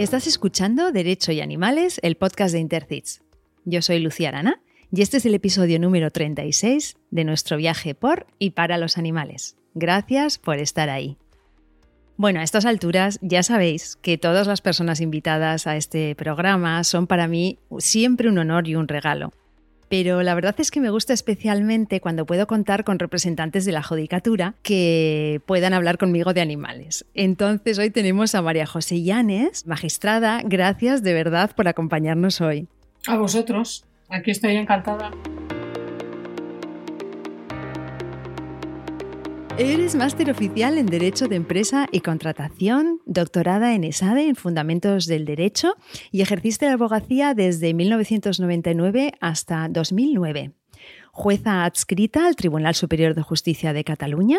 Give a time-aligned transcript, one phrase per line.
[0.00, 3.20] Estás escuchando Derecho y Animales, el podcast de Intercits.
[3.66, 8.26] Yo soy Lucía Arana y este es el episodio número 36 de nuestro viaje por
[8.38, 9.58] y para los animales.
[9.74, 11.18] Gracias por estar ahí.
[12.16, 17.06] Bueno, a estas alturas ya sabéis que todas las personas invitadas a este programa son
[17.06, 19.34] para mí siempre un honor y un regalo
[19.90, 23.82] pero la verdad es que me gusta especialmente cuando puedo contar con representantes de la
[23.82, 27.04] judicatura que puedan hablar conmigo de animales.
[27.12, 32.68] Entonces hoy tenemos a María José Llanes, magistrada, gracias de verdad por acompañarnos hoy.
[33.08, 35.10] A vosotros, aquí estoy encantada.
[39.62, 45.26] Eres máster oficial en Derecho de Empresa y Contratación, doctorada en ESADE en Fundamentos del
[45.26, 45.76] Derecho
[46.10, 50.52] y ejerciste la abogacía desde 1999 hasta 2009
[51.12, 54.38] jueza adscrita al Tribunal Superior de Justicia de Cataluña,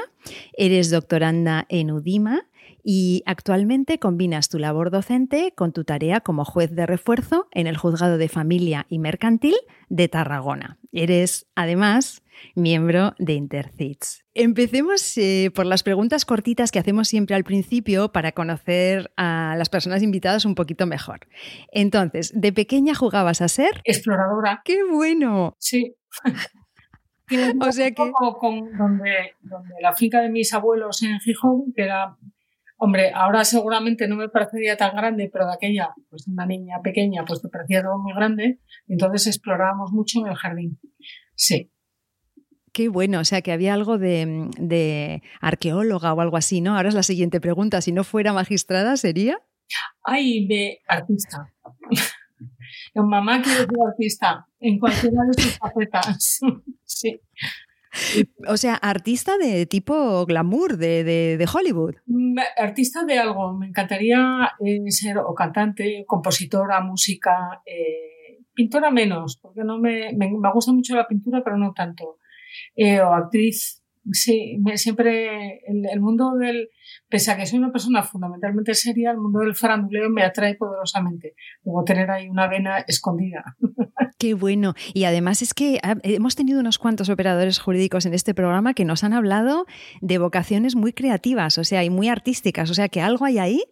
[0.53, 2.47] eres doctoranda en UDIMA
[2.83, 7.77] y actualmente combinas tu labor docente con tu tarea como juez de refuerzo en el
[7.77, 9.55] Juzgado de Familia y Mercantil
[9.89, 10.79] de Tarragona.
[10.91, 12.23] Eres, además,
[12.55, 14.25] miembro de Intercits.
[14.33, 19.69] Empecemos eh, por las preguntas cortitas que hacemos siempre al principio para conocer a las
[19.69, 21.27] personas invitadas un poquito mejor.
[21.71, 23.81] Entonces, ¿de pequeña jugabas a ser?
[23.83, 24.61] Exploradora.
[24.63, 25.55] ¡Qué bueno!
[25.59, 25.95] Sí.
[27.61, 28.11] o sea que...
[28.39, 32.17] Con, donde, donde la finca de mis abuelos en Gijón, que era
[32.83, 37.23] Hombre, ahora seguramente no me parecería tan grande, pero de aquella, pues una niña pequeña,
[37.25, 38.59] pues me parecía todo muy grande.
[38.87, 40.79] Entonces explorábamos mucho en el jardín.
[41.35, 41.71] Sí.
[42.73, 46.75] Qué bueno, o sea que había algo de, arqueóloga o algo así, ¿no?
[46.75, 49.39] Ahora es la siguiente pregunta, si no fuera magistrada, ¿sería?
[50.03, 51.51] Ay, de artista.
[52.95, 56.39] Mamá quiere ser artista en cualquiera de sus facetas.
[56.85, 57.19] sí.
[58.47, 61.95] O sea, artista de tipo glamour, de, Hollywood.
[62.05, 63.53] Mm, artista de algo.
[63.57, 70.29] Me encantaría eh, ser o cantante, compositora, música, eh, pintora menos, porque no me, me,
[70.53, 72.17] gusta mucho la pintura, pero no tanto.
[72.75, 73.81] Eh, o actriz.
[74.11, 76.69] Sí, siempre el, mundo del,
[77.07, 81.35] pese a que soy una persona fundamentalmente seria, el mundo del faranduleo me atrae poderosamente.
[81.61, 83.55] Debo tener ahí una vena escondida.
[84.17, 84.73] Qué bueno.
[84.95, 89.03] Y además es que hemos tenido unos cuantos operadores jurídicos en este programa que nos
[89.03, 89.65] han hablado
[90.01, 92.71] de vocaciones muy creativas, o sea, y muy artísticas.
[92.71, 93.63] O sea, que algo hay ahí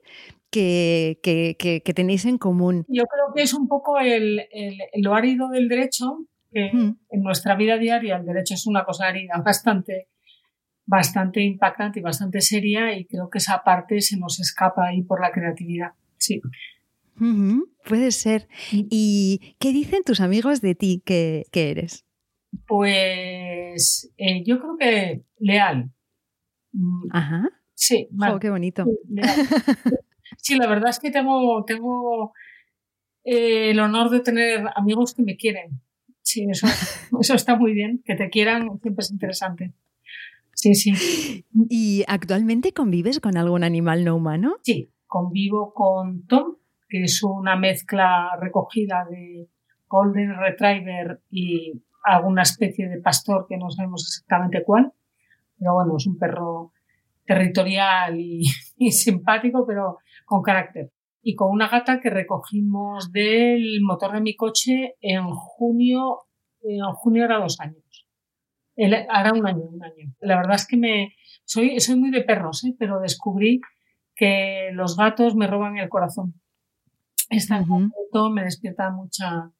[0.51, 2.85] que, que, tenéis en común.
[2.87, 7.55] Yo creo que es un poco el, el, lo árido del derecho, que en nuestra
[7.55, 10.09] vida diaria el derecho es una cosa árida bastante,
[10.85, 15.21] bastante impactante y bastante seria y creo que esa parte se nos escapa ahí por
[15.21, 15.91] la creatividad.
[16.17, 16.41] Sí.
[17.85, 18.47] puede ser.
[18.71, 22.05] ¿Y qué dicen tus amigos de ti que, eres?
[22.67, 25.91] Pues eh, yo creo que leal.
[26.71, 27.49] Mm, Ajá.
[27.75, 28.09] Sí,
[28.41, 28.85] qué bonito.
[30.37, 32.33] Sí, la verdad es que tengo, tengo
[33.23, 35.81] eh, el honor de tener amigos que me quieren.
[36.29, 36.67] Sí, eso,
[37.19, 38.03] eso está muy bien.
[38.05, 39.73] Que te quieran siempre es interesante.
[40.53, 41.43] Sí, sí.
[41.69, 44.57] ¿Y actualmente convives con algún animal no humano?
[44.61, 46.57] Sí, convivo con Tom,
[46.87, 49.49] que es una mezcla recogida de
[49.87, 54.93] Golden Retriever y alguna especie de pastor que no sabemos exactamente cuál.
[55.57, 56.73] Pero bueno, es un perro
[57.25, 58.43] territorial y,
[58.91, 60.91] simpático, pero con carácter.
[61.21, 66.19] Y con una gata que recogimos del motor de mi coche en junio,
[66.61, 67.83] en junio era dos años
[69.09, 70.13] hará un año, un año.
[70.19, 71.15] La verdad es que me
[71.45, 72.75] soy, soy muy de perros, ¿eh?
[72.77, 73.61] pero descubrí
[74.15, 76.35] que los gatos me roban el corazón.
[77.29, 79.51] Esta uh me despierta mucha,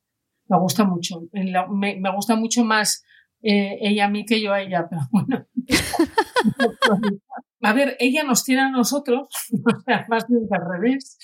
[0.47, 1.21] me gusta mucho.
[1.31, 3.03] Me, me gusta mucho más
[3.41, 5.45] eh, ella a mí que yo a ella, pero bueno.
[7.61, 9.29] a ver, ella nos tiene a nosotros,
[10.09, 11.17] más bien al revés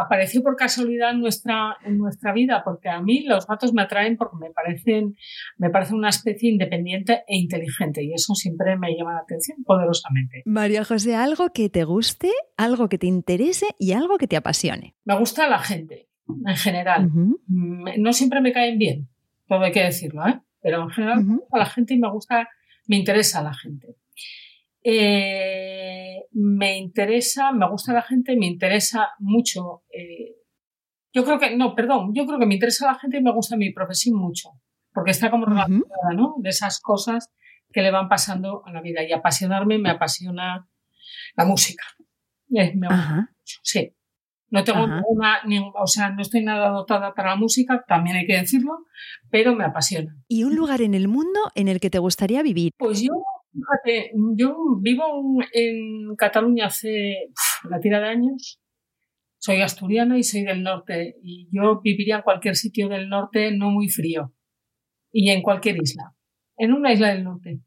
[0.00, 4.16] apareció por casualidad en nuestra, en nuestra vida, porque a mí los gatos me atraen
[4.16, 5.16] porque me parecen,
[5.56, 10.42] me parecen una especie independiente e inteligente y eso siempre me llama la atención poderosamente.
[10.44, 14.94] María José, algo que te guste, algo que te interese y algo que te apasione.
[15.04, 17.10] Me gusta la gente, en general.
[17.46, 19.08] No siempre me caen bien,
[19.46, 20.40] todo hay que decirlo, ¿eh?
[20.60, 22.48] pero en general me gusta la gente y me gusta,
[22.86, 23.96] me interesa la gente.
[24.82, 29.82] Eh, me interesa, me gusta la gente, me interesa mucho.
[29.92, 30.36] Eh,
[31.12, 33.56] yo creo que, no, perdón, yo creo que me interesa la gente y me gusta
[33.56, 34.50] mi profesión mucho,
[34.92, 36.34] porque está como relacionada, ¿no?
[36.38, 37.30] De esas cosas
[37.72, 39.02] que le van pasando a la vida.
[39.02, 40.68] Y apasionarme me apasiona
[41.36, 41.84] la música.
[42.54, 43.94] Eh, me gusta mucho, sí.
[44.50, 45.42] No tengo ninguna,
[45.78, 48.86] o sea, no estoy nada dotada para la música, también hay que decirlo,
[49.30, 50.16] pero me apasiona.
[50.26, 52.72] ¿Y un lugar en el mundo en el que te gustaría vivir?
[52.78, 53.12] Pues yo
[53.52, 55.04] Fíjate, yo vivo
[55.52, 57.30] en Cataluña hace
[57.68, 58.60] la tira de años
[59.40, 63.70] Soy asturiana y soy del norte y yo viviría en cualquier sitio del norte no
[63.70, 64.34] muy frío
[65.12, 66.14] y en cualquier isla.
[66.56, 67.60] En una isla del norte,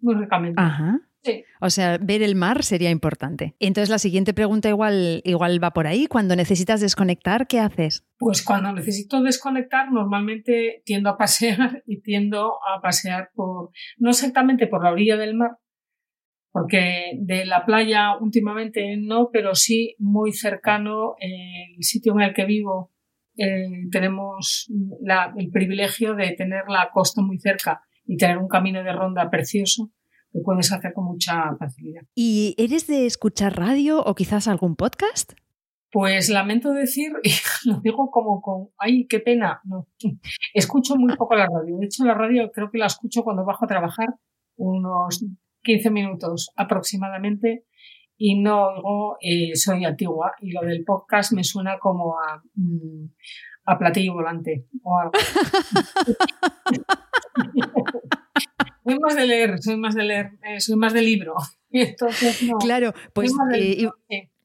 [0.00, 0.60] muy ricamente.
[0.60, 0.98] Ajá.
[1.60, 3.54] O sea, ver el mar sería importante.
[3.60, 6.06] Entonces la siguiente pregunta igual, igual va por ahí.
[6.06, 8.04] Cuando necesitas desconectar, ¿qué haces?
[8.18, 14.66] Pues cuando necesito desconectar, normalmente tiendo a pasear y tiendo a pasear por, no exactamente
[14.66, 15.58] por la orilla del mar,
[16.50, 22.44] porque de la playa últimamente no, pero sí muy cercano, el sitio en el que
[22.44, 22.92] vivo,
[23.38, 24.70] eh, tenemos
[25.36, 29.90] el privilegio de tener la costa muy cerca y tener un camino de ronda precioso
[30.32, 32.02] que puedes hacer con mucha facilidad.
[32.14, 35.32] ¿Y eres de escuchar radio o quizás algún podcast?
[35.90, 37.32] Pues lamento decir, y
[37.68, 39.86] lo digo como con, ay, qué pena, no.
[40.54, 41.76] Escucho muy poco la radio.
[41.78, 44.08] De hecho, la radio creo que la escucho cuando bajo a trabajar
[44.56, 45.24] unos
[45.62, 47.66] 15 minutos aproximadamente
[48.16, 53.06] y no oigo, eh, soy antigua y lo del podcast me suena como a, mm,
[53.66, 55.12] a platillo volante o algo.
[58.84, 61.34] soy más de leer, soy más de leer, eh, soy más de libro.
[61.70, 62.58] Entonces, no.
[62.58, 63.32] Claro, pues.
[63.54, 63.88] Eh,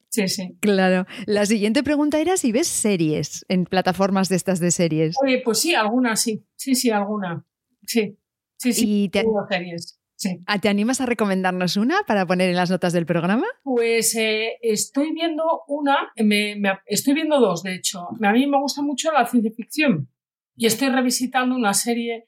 [0.08, 1.06] sí, sí, Claro.
[1.26, 5.16] La siguiente pregunta era si ves series en plataformas de estas de series.
[5.22, 6.44] Oye, pues sí, alguna sí.
[6.56, 7.44] Sí, sí, alguna.
[7.86, 8.16] Sí.
[8.56, 8.84] Sí, sí.
[8.86, 10.00] ¿Y te, series.
[10.16, 10.40] Sí.
[10.46, 13.46] Ah, ¿Te animas a recomendarnos una para poner en las notas del programa?
[13.62, 18.08] Pues eh, estoy viendo una, me, estoy viendo dos, de hecho.
[18.20, 20.08] A mí me gusta mucho la ciencia ficción
[20.56, 22.26] y estoy revisitando una serie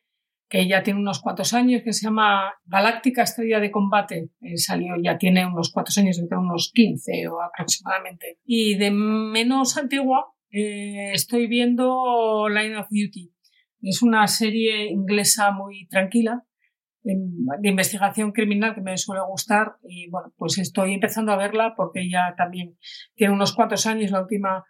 [0.50, 4.30] que ya tiene unos cuantos años, que se llama Galáctica Estrella de Combate.
[4.40, 8.40] Eh, salió, ya tiene unos cuantos años, unos 15 o aproximadamente.
[8.44, 13.32] Y de menos antigua, eh, estoy viendo Line of Duty.
[13.82, 16.44] Es una serie inglesa muy tranquila,
[17.02, 22.10] de investigación criminal que me suele gustar y bueno, pues estoy empezando a verla porque
[22.10, 22.76] ya también
[23.14, 24.66] tiene unos cuantos años, la última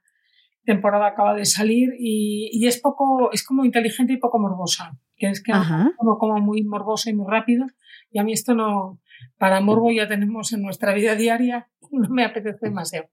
[0.62, 5.28] temporada acaba de salir y, y es poco, es como inteligente y poco morbosa que
[5.28, 5.52] es que
[5.98, 7.66] como, como muy morboso y muy rápido.
[8.10, 8.98] Y a mí esto no,
[9.38, 13.08] para morbo ya tenemos en nuestra vida diaria, no me apetece demasiado.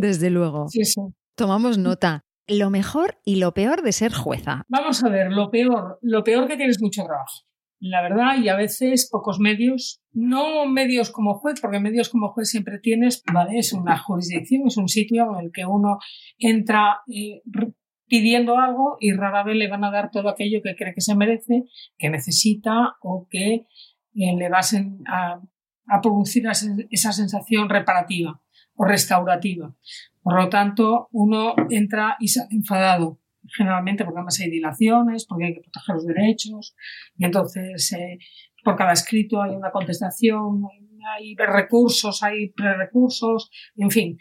[0.00, 0.68] Desde luego.
[0.68, 1.00] Sí, sí.
[1.34, 2.24] Tomamos nota.
[2.46, 4.64] Lo mejor y lo peor de ser jueza.
[4.68, 7.44] Vamos a ver, lo peor, lo peor que tienes mucho trabajo.
[7.78, 12.50] La verdad, y a veces pocos medios, no medios como juez, porque medios como juez
[12.50, 13.58] siempre tienes, ¿vale?
[13.58, 15.98] Es una jurisdicción, es un sitio en el que uno
[16.38, 17.40] entra eh,
[18.10, 21.14] pidiendo algo y rara vez le van a dar todo aquello que cree que se
[21.14, 21.64] merece,
[21.96, 23.66] que necesita o que
[24.14, 24.60] eh, le va
[25.06, 25.40] a,
[26.02, 28.40] producir esa sensación reparativa
[28.74, 29.74] o restaurativa.
[30.22, 33.20] Por lo tanto, uno entra y enfadado,
[33.56, 36.76] generalmente porque además hay dilaciones, porque hay que proteger los derechos,
[37.16, 38.18] y entonces eh,
[38.64, 40.62] por cada escrito hay una contestación,
[41.16, 44.18] hay recursos, hay prerecursos, en fin,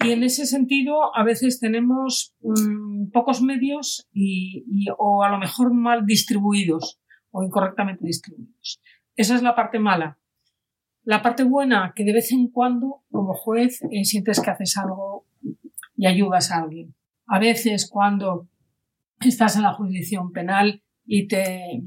[0.00, 4.64] y en ese sentido, a veces tenemos mm, pocos medios y,
[4.96, 7.00] o a lo mejor mal distribuidos
[7.30, 8.80] o incorrectamente distribuidos.
[9.16, 10.18] Esa es la parte mala.
[11.02, 15.26] La parte buena, que de vez en cuando, como juez, eh, sientes que haces algo
[15.96, 16.94] y ayudas a alguien.
[17.26, 18.48] A veces, cuando
[19.20, 21.82] estás en la jurisdicción penal y te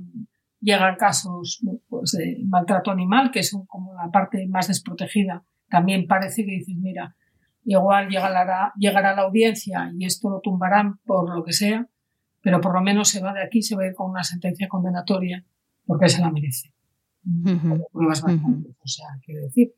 [0.59, 6.45] llegan casos pues, de maltrato animal, que son como la parte más desprotegida, también parece
[6.45, 7.15] que dices, mira,
[7.63, 11.87] igual llegará, llegará la audiencia y esto lo tumbarán por lo que sea,
[12.41, 14.67] pero por lo menos se va de aquí, se va a ir con una sentencia
[14.67, 15.45] condenatoria
[15.85, 16.73] porque se la merece.
[18.83, 19.73] O sea, quiero decir,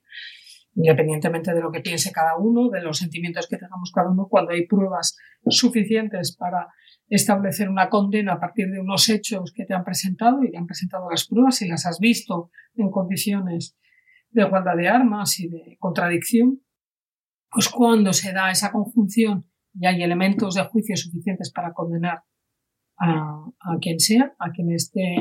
[0.75, 4.51] independientemente de lo que piense cada uno, de los sentimientos que tengamos cada uno, cuando
[4.51, 6.67] hay pruebas suficientes para
[7.09, 10.65] establecer una condena a partir de unos hechos que te han presentado y te han
[10.65, 13.77] presentado las pruebas y las has visto en condiciones
[14.31, 16.61] de igualdad de armas y de contradicción,
[17.53, 22.23] pues cuando se da esa conjunción y hay elementos de juicio suficientes para condenar
[22.97, 23.45] a,
[23.81, 25.15] quien sea, a quien esté,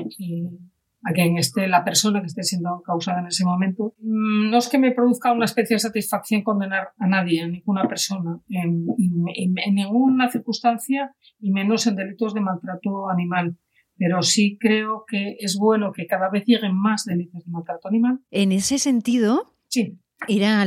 [1.03, 4.69] a quien esté la persona que esté siendo causada en ese momento, mm, no es
[4.69, 9.75] que me produzca una especie de satisfacción condenar a nadie, a ninguna persona, en, en
[9.75, 13.57] ninguna circunstancia y menos en delitos de maltrato animal
[13.97, 18.19] pero sí creo que es bueno que cada vez lleguen más delitos de maltrato animal.
[18.33, 19.99] En ese sentido, sí.
[20.29, 20.63] Era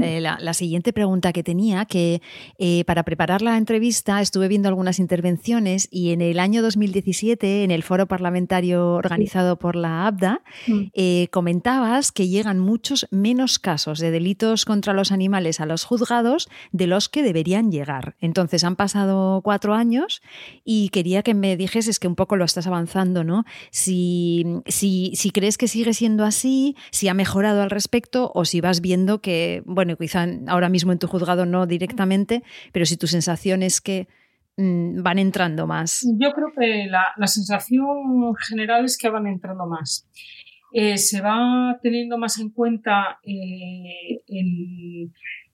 [0.00, 2.22] eh, la, siguiente pregunta que tenía, que
[2.58, 7.70] eh, para preparar la entrevista estuve viendo algunas intervenciones y en el año 2017, en
[7.70, 10.80] el foro parlamentario organizado por la ABDA, mm.
[10.92, 16.48] eh, comentabas que llegan muchos menos casos de delitos contra los animales a los juzgados
[16.72, 18.14] de los que deberían llegar.
[18.20, 20.22] Entonces han pasado cuatro años
[20.64, 23.44] y quería que me dijeses que un poco lo estás avanzando, ¿no?
[23.70, 28.59] Si, si, si crees que sigue siendo así, si ha mejorado al respecto o si
[28.60, 33.06] vas viendo que, bueno, quizá ahora mismo en tu juzgado no directamente, pero si tu
[33.06, 34.08] sensación es que
[34.56, 36.06] mm, van entrando más.
[36.18, 40.08] Yo creo que la, sensación general es que van entrando más.
[40.72, 44.22] Eh, se va teniendo más en cuenta eh,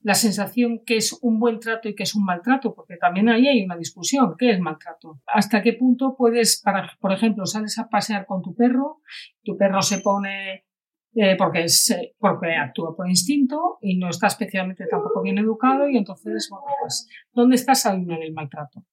[0.06, 3.48] la sensación que es un buen trato y que es un maltrato, porque también ahí
[3.48, 5.20] hay una discusión, ¿qué es maltrato?
[5.26, 9.00] ¿Hasta qué punto puedes, para, por ejemplo, sales a pasear con tu perro,
[9.42, 10.64] tu perro se pone
[11.18, 15.88] eh, porque, es, eh, porque actúa por instinto y no está especialmente tampoco bien educado
[15.88, 18.84] y entonces, bueno, pues, ¿dónde está esa línea del maltrato?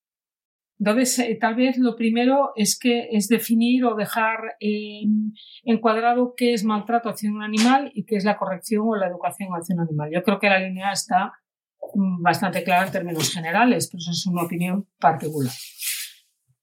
[0.80, 4.56] Entonces, eh, tal vez lo primero es que es definir o dejar
[5.65, 9.50] encuadrado qué es maltrato hacia un animal y qué es la corrección o la educación
[9.50, 10.10] hacia un animal.
[10.10, 11.34] Yo creo que la línea está
[11.94, 15.51] mm, bastante clara en términos generales, pero eso es una opinión particular.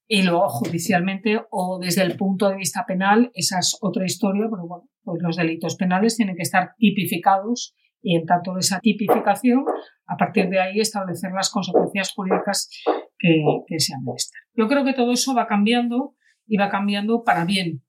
[0.08, 4.66] Y luego, judicialmente o desde el punto de vista penal, esa es otra historia, pero
[4.66, 9.64] bueno, pues los delitos penales tienen que estar tipificados y en tanto de esa tipificación,
[10.06, 12.70] a partir de ahí establecer las consecuencias jurídicas
[13.18, 14.40] que, que sean estas.
[14.54, 16.14] Yo creo que todo eso va cambiando
[16.46, 17.82] y va cambiando para bien,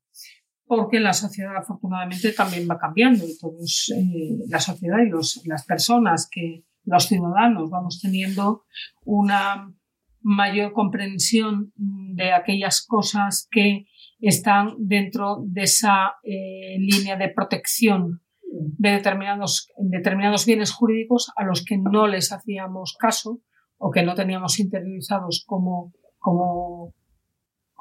[0.65, 6.29] porque la sociedad afortunadamente también va cambiando y todos, eh, la sociedad y las personas
[6.31, 8.65] que los ciudadanos vamos teniendo
[9.03, 9.73] una
[10.21, 13.85] mayor comprensión de aquellas cosas que
[14.21, 21.63] están dentro de esa eh, línea de protección de determinados, determinados bienes jurídicos a los
[21.63, 23.39] que no les hacíamos caso
[23.77, 26.93] o que no teníamos interiorizados como, como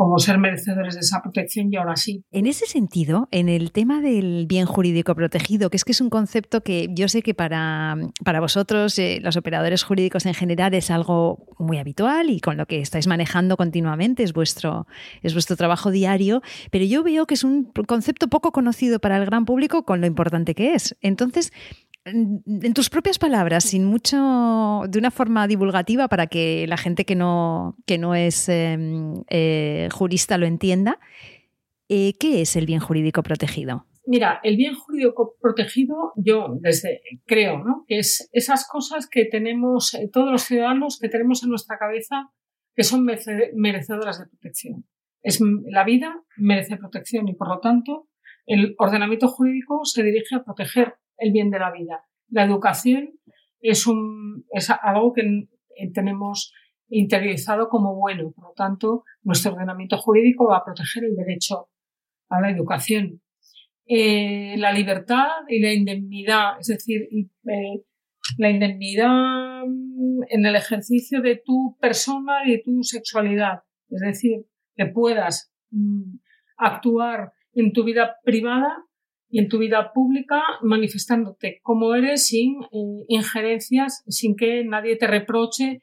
[0.00, 2.24] como ser merecedores de esa protección y ahora sí.
[2.30, 6.08] En ese sentido, en el tema del bien jurídico protegido, que es que es un
[6.08, 10.90] concepto que yo sé que para, para vosotros, eh, los operadores jurídicos en general, es
[10.90, 14.86] algo muy habitual y con lo que estáis manejando continuamente, es vuestro,
[15.20, 16.40] es vuestro trabajo diario,
[16.70, 20.06] pero yo veo que es un concepto poco conocido para el gran público con lo
[20.06, 20.96] importante que es.
[21.02, 21.52] Entonces,
[22.04, 27.14] en tus propias palabras, sin mucho, de una forma divulgativa para que la gente que
[27.14, 30.98] no, que no es em, eh, jurista lo entienda,
[31.88, 33.86] eh, ¿qué es el bien jurídico protegido?
[34.06, 36.58] Mira, el bien jurídico protegido, yo
[37.26, 37.84] creo, ¿no?
[37.86, 42.30] Que es esas cosas que tenemos eh, todos los ciudadanos que tenemos en nuestra cabeza
[42.74, 44.86] que son merecedoras de protección.
[45.22, 48.08] Es la vida merece protección y por lo tanto
[48.46, 52.04] el ordenamiento jurídico se dirige a proteger el bien de la vida.
[52.28, 53.10] La educación
[53.60, 55.48] es, un, es algo que
[55.92, 56.52] tenemos
[56.88, 58.32] interiorizado como bueno.
[58.32, 61.68] Por lo tanto, nuestro ordenamiento jurídico va a proteger el derecho
[62.28, 63.20] a la educación.
[63.86, 67.82] Eh, la libertad y la indemnidad, es decir, eh,
[68.38, 73.62] la indemnidad en el ejercicio de tu persona y de tu sexualidad.
[73.88, 74.46] Es decir,
[74.76, 76.18] que puedas mm,
[76.56, 78.84] actuar en tu vida privada
[79.30, 85.06] y en tu vida pública manifestándote como eres sin eh, injerencias, sin que nadie te
[85.06, 85.82] reproche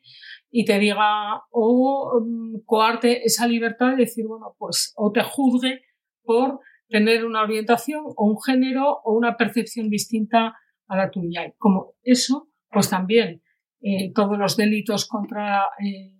[0.51, 5.81] y te diga o mm, coarte esa libertad de decir, bueno, pues o te juzgue
[6.23, 10.55] por tener una orientación o un género o una percepción distinta
[10.87, 11.45] a la tuya.
[11.45, 13.41] Y como eso, pues también
[13.81, 16.13] eh, todos los delitos contra eh,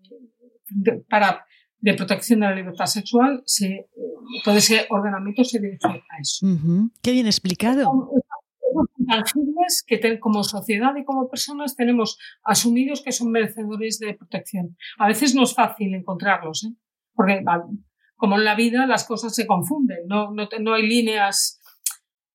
[1.10, 1.46] para
[1.80, 3.88] de protección de la libertad sexual, se,
[4.44, 6.46] todo ese ordenamiento se dirige a eso.
[7.02, 7.84] Qué bien explicado.
[7.84, 14.76] Son tangibles que como sociedad y como personas tenemos asumidos que son merecedores de protección.
[14.98, 16.76] A veces no es fácil encontrarlos, ¿eh?
[17.14, 17.44] porque
[18.16, 21.60] como en la vida las cosas se confunden, no, no, no hay líneas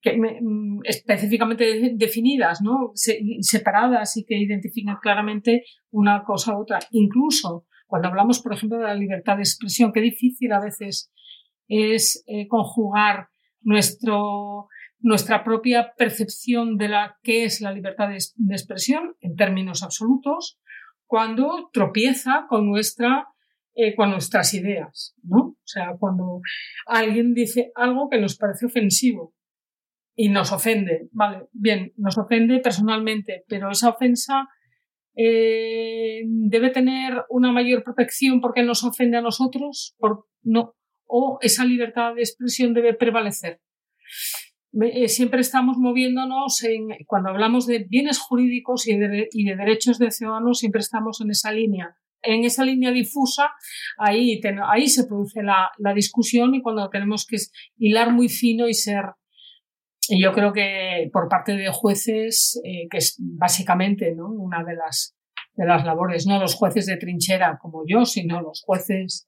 [0.01, 2.93] que, mm, específicamente definidas, ¿no?
[2.95, 6.81] separadas y que identifican claramente una cosa u otra.
[6.91, 11.13] Incluso cuando hablamos, por ejemplo, de la libertad de expresión, qué difícil a veces
[11.69, 13.29] es eh, conjugar
[13.61, 14.69] nuestro,
[14.99, 18.17] nuestra propia percepción de la qué es la libertad de,
[18.55, 20.59] expresión en términos absolutos
[21.07, 23.29] cuando tropieza con nuestra
[23.75, 25.39] eh, con nuestras ideas, ¿no?
[25.39, 26.41] O sea, cuando
[26.87, 29.35] alguien dice algo que nos parece ofensivo
[30.17, 34.49] y nos ofende, vale, bien, nos ofende personalmente, pero esa ofensa
[35.15, 40.75] eh, debe tener una mayor protección porque nos ofende a nosotros, por, no,
[41.07, 43.61] o esa libertad de expresión debe prevalecer.
[44.81, 50.61] Eh, siempre estamos moviéndonos en, cuando hablamos de bienes jurídicos y de, derechos de ciudadanos,
[50.61, 51.95] siempre estamos en esa línea.
[52.23, 53.51] En esa línea difusa,
[53.99, 57.37] ahí, ahí se produce la, la discusión y cuando tenemos que
[57.77, 59.05] hilar muy fino y ser
[60.09, 64.29] y yo creo que por parte de jueces, eh, que es básicamente ¿no?
[64.29, 65.15] una de las,
[65.55, 69.27] de las labores, no los jueces de trinchera como yo, sino los jueces,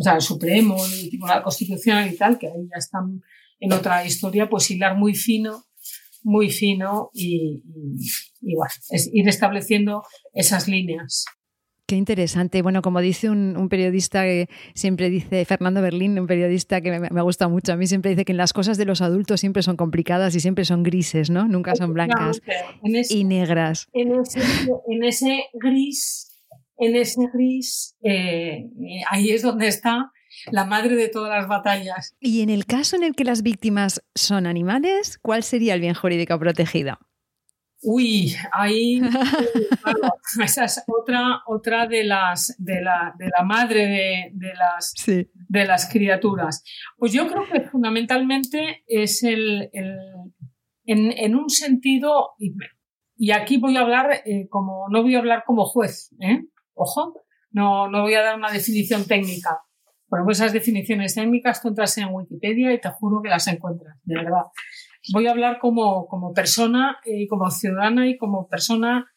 [0.00, 3.22] o sea, el Supremo, el Tribunal Constitucional y tal, que ahí ya están
[3.60, 5.64] en otra historia, pues hilar muy fino,
[6.24, 7.62] muy fino y,
[8.40, 11.26] y, bueno, es ir estableciendo esas líneas.
[11.88, 12.60] Qué interesante.
[12.60, 17.48] Bueno, como dice un, periodista que siempre dice, Fernando Berlín, un periodista que me, gusta
[17.48, 20.40] mucho, a mí siempre dice que las cosas de los adultos siempre son complicadas y
[20.40, 21.48] siempre son grises, ¿no?
[21.48, 22.42] Nunca son blancas
[23.08, 23.88] y negras.
[23.94, 24.40] En ese,
[24.86, 26.38] en ese gris,
[26.76, 28.68] en ese gris, eh,
[29.08, 30.12] ahí es donde está
[30.52, 32.14] la madre de todas las batallas.
[32.20, 35.94] Y en el caso en el que las víctimas son animales, ¿cuál sería el bien
[35.94, 36.98] jurídico protegido?
[37.80, 39.00] Uy, ahí
[40.44, 45.88] esa es otra, otra de las de la, de la madre de, las de las
[45.88, 46.64] criaturas.
[46.96, 49.70] Pues yo creo que fundamentalmente es el,
[50.84, 52.30] en, un sentido,
[53.16, 56.42] y, aquí voy a hablar eh, como, no voy a hablar como juez, ¿eh?
[56.74, 57.14] ojo,
[57.52, 59.60] no, no voy a dar una definición técnica.
[60.08, 64.14] Por esas definiciones técnicas tú entras en Wikipedia y te juro que las encuentras, de
[64.16, 64.46] verdad
[65.12, 69.10] voy a hablar como, como persona y como ciudadana y como persona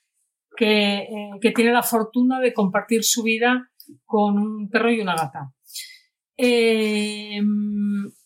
[0.56, 3.70] que, eh, que, tiene la fortuna de compartir su vida
[4.06, 5.54] con un perro y una gata.
[6.38, 7.42] Eh,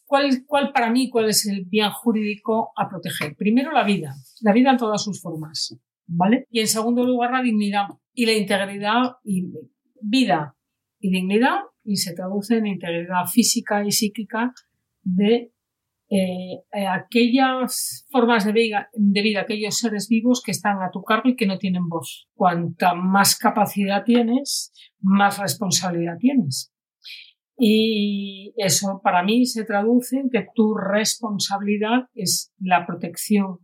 [0.05, 3.35] ¿cuál, ¿Cuál para mí, cuál es el bien jurídico a proteger?
[3.35, 6.47] Primero la vida, la vida en todas sus formas, ¿vale?
[6.49, 9.51] Y en segundo lugar la dignidad y la integridad y
[10.01, 10.55] vida
[10.99, 14.53] y dignidad y se traduce en integridad física y psíquica
[15.03, 15.51] de
[16.09, 21.01] eh, eh, aquellas formas de vida, de vida, aquellos seres vivos que están a tu
[21.03, 22.27] cargo y que no tienen voz.
[22.35, 26.71] Cuanta más capacidad tienes, más responsabilidad tienes.
[27.57, 33.59] Y eso para mí se traduce en que tu responsabilidad es la protección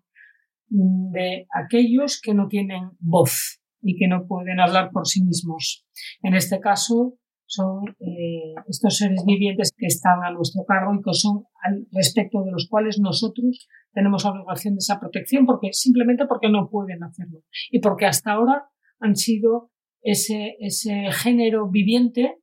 [0.67, 5.85] de aquellos que no tienen voz y que no pueden hablar por sí mismos.
[6.23, 7.17] En este caso,
[7.51, 12.43] son eh, estos seres vivientes que están a nuestro cargo y que son al respecto
[12.43, 17.39] de los cuales nosotros tenemos obligación de esa protección porque simplemente porque no pueden hacerlo
[17.69, 18.69] y porque hasta ahora
[19.01, 19.69] han sido
[20.01, 22.37] ese, ese género viviente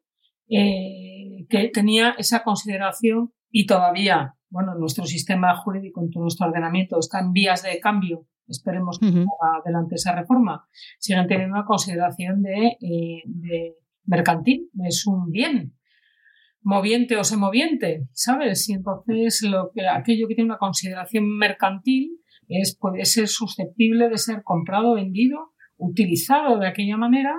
[0.51, 6.99] eh, que tenía esa consideración y todavía, bueno, nuestro sistema jurídico, en todo nuestro ordenamiento
[6.99, 8.27] está en vías de cambio.
[8.47, 10.67] Esperemos que adelante esa reforma.
[10.99, 13.75] Sigan teniendo una consideración de, eh, de
[14.09, 15.75] mercantil, es un bien
[16.63, 18.69] moviente o semoviente, ¿sabes?
[18.69, 22.19] Y entonces lo que, aquello que tiene una consideración mercantil
[22.49, 27.35] es, puede ser susceptible de ser comprado, vendido, utilizado de aquella manera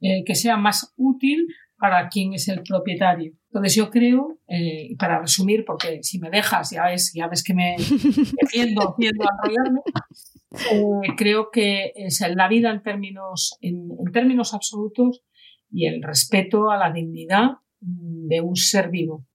[0.00, 1.46] eh, que sea más útil
[1.76, 3.32] para quien es el propietario.
[3.50, 7.54] Entonces yo creo, eh, para resumir, porque si me dejas, ya ves, ya ves que
[7.54, 7.76] me
[8.52, 9.80] tiendo, tiendo a enrollarme,
[10.70, 15.22] eh, creo que es la vida en términos, en términos absolutos
[15.72, 19.26] y el respeto a la dignidad de un ser vivo.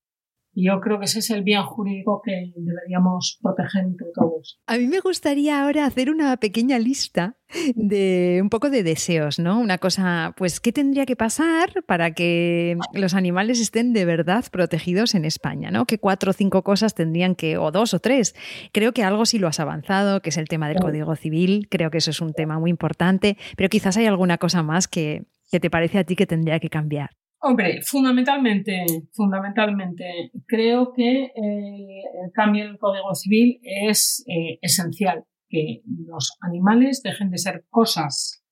[0.60, 4.60] Yo creo que ese es el bien jurídico que deberíamos proteger entre todos.
[4.66, 7.38] A mí me gustaría ahora hacer una pequeña lista
[7.76, 9.60] de un poco de deseos, ¿no?
[9.60, 15.14] Una cosa, pues, ¿qué tendría que pasar para que los animales estén de verdad protegidos
[15.14, 15.86] en España, ¿no?
[15.86, 18.34] ¿Qué cuatro o cinco cosas tendrían que, o dos o tres?
[18.72, 21.92] Creo que algo sí lo has avanzado, que es el tema del Código Civil, creo
[21.92, 25.60] que eso es un tema muy importante, pero quizás hay alguna cosa más que, que
[25.60, 27.10] te parece a ti que tendría que cambiar.
[27.40, 35.24] Hombre, fundamentalmente, fundamentalmente, creo que eh, el cambio en el Código Civil es eh, esencial,
[35.48, 38.44] que los animales dejen de ser cosas.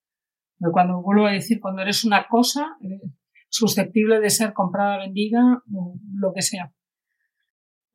[0.72, 3.00] Cuando vuelvo a decir, cuando eres una cosa eh,
[3.48, 5.62] susceptible de ser comprada, vendida,
[6.14, 6.72] lo que sea.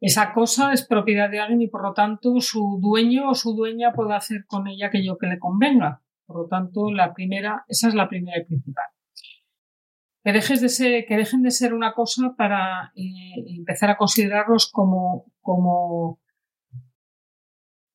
[0.01, 3.93] Esa cosa es propiedad de alguien y por lo tanto su dueño o su dueña
[3.93, 6.01] puede hacer con ella aquello que le convenga.
[6.31, 8.85] Por lo tanto, la primera, esa es la primera y principal
[10.23, 14.69] que, dejes de ser, que dejen de ser una cosa para eh, empezar a considerarlos
[14.71, 16.19] como, como,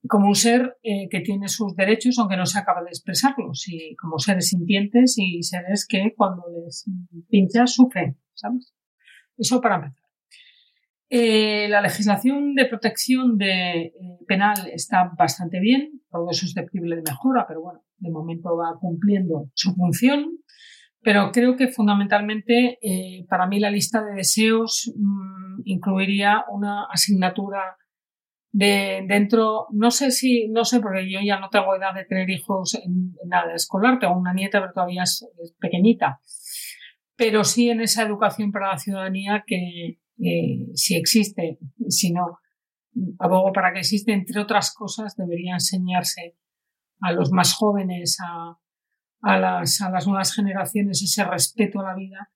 [0.08, 3.94] como un ser eh, que tiene sus derechos, aunque no se acaba de expresarlos, y
[3.96, 6.84] como seres sintientes y seres que cuando les
[7.28, 8.74] pinchas sufren, ¿sabes?
[9.36, 10.06] Eso para empezar.
[11.08, 13.92] Eh, la legislación de protección de,
[14.26, 19.50] penal está bastante bien, todo es susceptible de mejora, pero bueno, de momento va cumpliendo
[19.54, 20.38] su función.
[21.00, 27.76] Pero creo que fundamentalmente eh, para mí la lista de deseos mm, incluiría una asignatura
[28.50, 32.28] de dentro, no sé si, no sé, porque yo ya no tengo edad de tener
[32.30, 35.28] hijos en, nada escolar, tengo una nieta, pero todavía es,
[35.60, 36.20] pequeñita.
[37.14, 39.98] Pero sí en esa educación para la ciudadanía que
[40.74, 42.38] si existe, si no,
[43.18, 46.36] abogo para que existe, entre otras cosas, debería enseñarse
[47.00, 48.58] a los más jóvenes a,
[49.22, 52.30] a las, a las nuevas generaciones ese respeto a la vida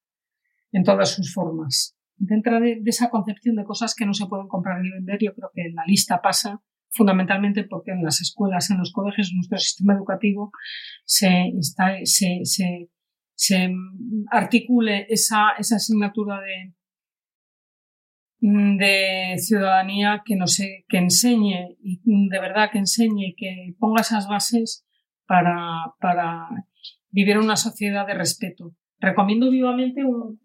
[0.72, 1.96] en todas sus formas.
[2.16, 5.50] Dentro de, esa concepción de cosas que no se pueden comprar ni vender, yo creo
[5.54, 9.94] que la lista pasa fundamentalmente porque en las escuelas, en los colegios, en nuestro sistema
[9.94, 10.52] educativo
[11.04, 11.52] se,
[12.04, 12.90] se, se,
[13.34, 13.74] se
[14.30, 16.74] articule esa, esa asignatura de,
[18.40, 24.00] de ciudadanía que, no sé, que enseñe, y de verdad que enseñe y que ponga
[24.00, 24.87] esas bases
[25.26, 26.48] para, para
[27.11, 28.74] vivir una sociedad de respeto.
[28.98, 30.40] Recomiendo vivamente un,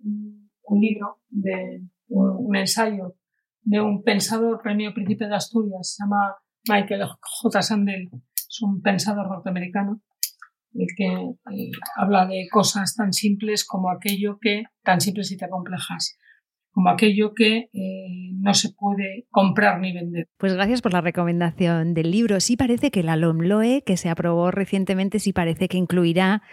[0.64, 3.16] un libro, de, un, ensayo
[3.64, 6.36] de un pensador premio Príncipe de Asturias, se llama
[6.68, 7.62] Michael J.
[7.62, 10.02] Sandel, es un pensador norteamericano,
[10.74, 15.50] el que eh, habla de cosas tan simples como aquello que, tan simples y tan
[15.50, 16.18] complejas,
[16.76, 20.28] como aquello que eh, no se puede comprar ni vender.
[20.38, 22.42] Pues gracias por la recomendación del libro.
[22.42, 26.44] Sí parece que la LOMLOE, que se aprobó recientemente, sí parece que incluirá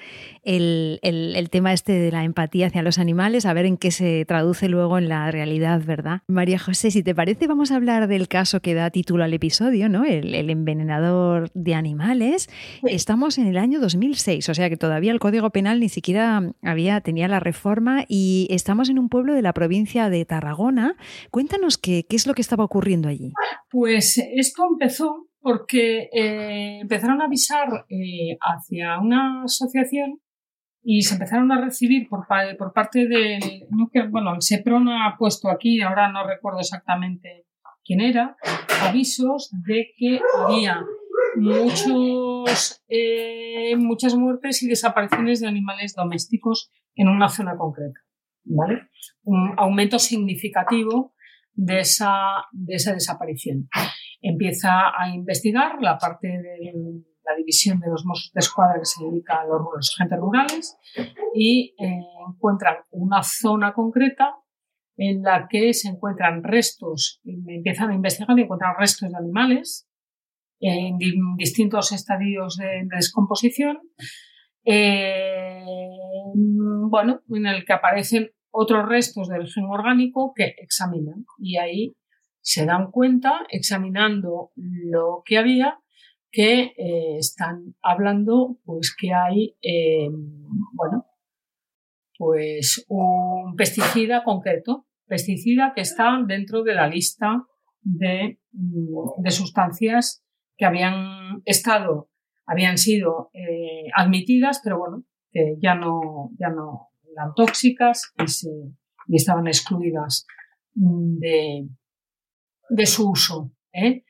[0.44, 4.24] el, el, tema este de la empatía hacia los animales, a ver en qué se
[4.24, 6.20] traduce luego en la realidad, ¿verdad?
[6.28, 9.88] María José, si te parece, vamos a hablar del caso que da título al episodio,
[9.88, 10.04] ¿no?
[10.04, 12.48] El, el envenenador de animales.
[12.84, 17.00] Estamos en el año 2006, o sea que todavía el Código Penal ni siquiera había,
[17.00, 20.96] tenía la reforma y estamos en un pueblo de la provincia de Tarragona.
[21.30, 23.32] Cuéntanos qué, qué es lo que estaba ocurriendo allí.
[23.70, 30.20] Pues esto empezó porque eh, empezaron a avisar eh, hacia una asociación
[30.84, 32.26] y se empezaron a recibir por,
[32.58, 33.66] por parte del,
[34.10, 37.46] bueno, el SEPRON ha puesto aquí, ahora no recuerdo exactamente
[37.84, 38.36] quién era,
[38.82, 40.84] avisos de que había
[41.36, 48.00] muchos, eh, muchas muertes y desapariciones de animales domésticos en una zona concreta.
[48.44, 48.88] ¿vale?
[49.24, 51.14] Un aumento significativo
[51.54, 53.68] de esa, de esa desaparición.
[54.20, 56.72] Empieza a investigar la parte de
[57.24, 60.78] la división de los Mossos de Escuadra que se dedica a los, agentes rurales
[61.34, 64.36] y eh, encuentran una zona concreta
[64.96, 69.88] en la que se encuentran restos, empiezan a investigar y encuentran restos de animales
[70.60, 70.96] en
[71.36, 73.78] distintos estadios de, descomposición
[74.64, 75.64] eh,
[76.34, 81.24] bueno, en el que aparecen otros restos del gen orgánico que examinan.
[81.38, 81.96] Y ahí
[82.40, 85.78] se dan cuenta, examinando lo que había,
[86.30, 90.08] que eh, están hablando, pues que hay, eh,
[90.72, 91.06] bueno,
[92.16, 97.44] pues un pesticida concreto, pesticida que está dentro de la lista
[97.80, 100.24] de, de sustancias
[100.56, 102.12] que habían estado
[102.46, 109.46] habían sido eh, admitidas, pero bueno, que ya no, ya no eran tóxicas y, estaban
[109.46, 110.26] excluidas
[110.74, 111.66] de,
[112.68, 113.52] de su uso.
[113.72, 114.04] ¿eh?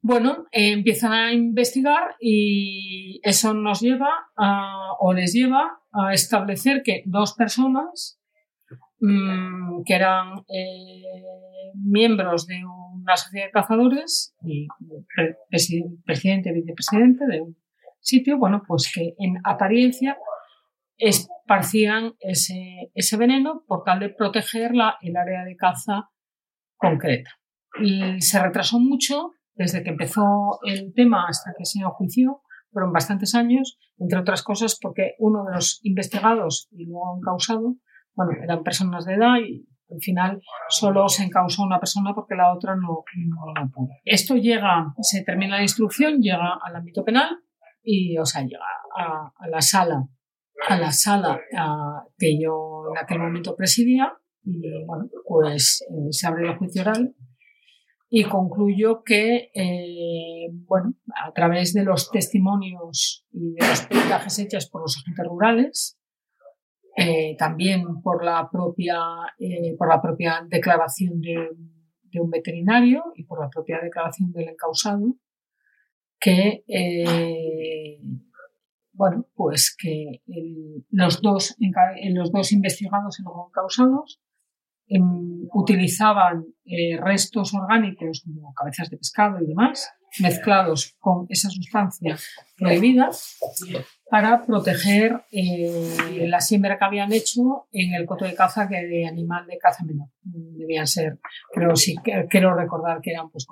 [0.00, 6.82] Bueno, eh, empiezan a investigar y eso nos lleva a, o les lleva a establecer
[6.82, 8.20] que dos personas
[9.00, 10.44] mm, que eran
[11.74, 12.60] miembros de
[12.94, 14.66] una sociedad de cazadores y
[16.04, 17.56] presidente y vicepresidente de un
[18.00, 20.16] sitio, bueno, pues que en apariencia
[20.98, 26.10] esparcían ese, ese veneno por tal de proteger el área de caza
[26.76, 27.30] concreta.
[27.80, 33.34] Y se retrasó mucho desde que empezó el tema hasta que se enjuició, fueron bastantes
[33.34, 37.74] años, entre otras cosas porque uno de los investigados y luego encausado,
[38.14, 42.52] bueno, eran personas de edad y al final solo se encausó una persona porque la
[42.52, 43.04] otra no,
[43.54, 43.88] no, pudo.
[44.04, 47.38] Esto llega, se termina la instrucción, llega al ámbito penal
[47.82, 48.64] y, o sea, llega
[48.96, 50.06] a, la sala,
[50.66, 51.40] a la sala
[52.18, 54.12] que yo en aquel momento presidía
[54.44, 57.14] y, bueno, pues eh, se abre el juicio oral
[58.08, 64.70] y concluyo que, eh, bueno, a través de los testimonios y de los peritajes hechos
[64.70, 65.98] por los agentes rurales,
[66.96, 68.98] eh, también por la propia,
[69.76, 71.50] por la propia declaración de,
[72.04, 75.14] de, un veterinario y por la propia declaración del encausado,
[76.18, 78.00] que, eh,
[78.98, 80.22] bueno, pues que
[80.90, 81.56] los, dos,
[82.12, 84.20] los dos investigados y los causados
[84.88, 89.88] em, utilizaban eh, restos orgánicos como cabezas de pescado y demás
[90.20, 92.16] mezclados con esa sustancia
[92.56, 93.10] prohibida
[94.10, 99.06] para proteger eh, la siembra que habían hecho en el coto de caza que de
[99.06, 100.08] animal de caza menor.
[100.22, 101.18] Debían ser,
[101.52, 101.94] creo, sí,
[102.28, 103.46] quiero recordar que eran pues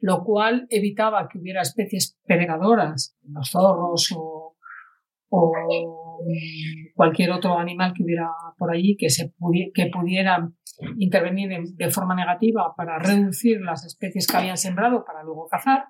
[0.00, 4.54] lo cual evitaba que hubiera especies peregadoras, los zorros o,
[6.94, 9.32] cualquier otro animal que hubiera por allí que, se
[9.74, 10.56] que pudieran
[10.98, 15.84] intervenir de, forma negativa para reducir las especies que habían sembrado para luego cazar.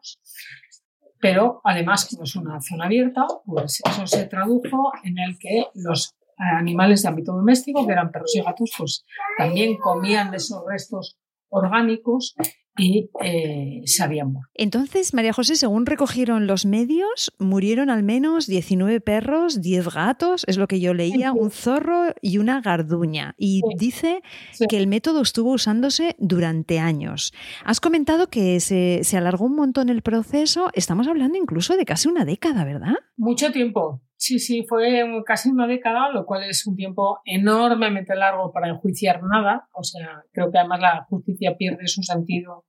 [1.20, 6.14] Pero además, como es una zona abierta, pues eso se tradujo en el que los
[6.38, 9.04] animales de ámbito doméstico, que eran perros y gatos, pues
[9.36, 12.34] también comían de esos restos orgánicos
[12.78, 13.82] y eh,
[14.24, 14.48] muerto.
[14.54, 20.56] Entonces, María José, según recogieron los medios, murieron al menos 19 perros, 10 gatos, es
[20.56, 23.34] lo que yo leía, un zorro y una garduña.
[23.36, 24.22] Y dice
[24.68, 27.32] que el método estuvo usándose durante años.
[27.64, 32.08] Has comentado que se, se alargó un montón el proceso, estamos hablando incluso de casi
[32.08, 32.94] una década, ¿verdad?
[33.16, 34.00] Mucho tiempo.
[34.20, 39.22] Sí, sí, fue casi una década, lo cual es un tiempo enormemente largo para enjuiciar
[39.22, 39.68] nada.
[39.72, 42.66] O sea, creo que además la justicia pierde su sentido